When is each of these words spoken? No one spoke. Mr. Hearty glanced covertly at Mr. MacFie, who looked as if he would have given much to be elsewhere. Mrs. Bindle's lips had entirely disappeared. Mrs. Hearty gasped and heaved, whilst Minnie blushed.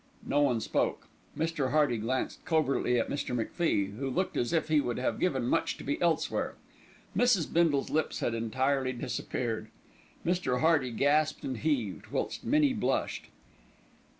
No 0.25 0.41
one 0.41 0.59
spoke. 0.61 1.07
Mr. 1.37 1.69
Hearty 1.69 1.99
glanced 1.99 2.43
covertly 2.43 2.99
at 2.99 3.07
Mr. 3.07 3.35
MacFie, 3.35 3.95
who 3.99 4.09
looked 4.09 4.35
as 4.35 4.51
if 4.51 4.67
he 4.67 4.81
would 4.81 4.97
have 4.97 5.19
given 5.19 5.45
much 5.45 5.77
to 5.77 5.83
be 5.83 6.01
elsewhere. 6.01 6.55
Mrs. 7.15 7.53
Bindle's 7.53 7.91
lips 7.91 8.19
had 8.19 8.33
entirely 8.33 8.93
disappeared. 8.93 9.67
Mrs. 10.25 10.59
Hearty 10.59 10.89
gasped 10.89 11.43
and 11.43 11.57
heaved, 11.57 12.07
whilst 12.07 12.43
Minnie 12.43 12.73
blushed. 12.73 13.27